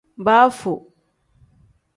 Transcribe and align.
Baafu. 0.25 0.73